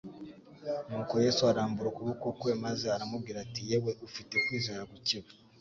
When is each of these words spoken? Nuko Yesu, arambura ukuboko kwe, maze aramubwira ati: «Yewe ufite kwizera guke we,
Nuko 0.89 1.13
Yesu, 1.25 1.41
arambura 1.51 1.87
ukuboko 1.89 2.25
kwe, 2.39 2.51
maze 2.65 2.85
aramubwira 2.95 3.37
ati: 3.45 3.59
«Yewe 3.69 3.91
ufite 4.07 4.33
kwizera 4.45 4.81
guke 4.91 5.17
we, 5.23 5.31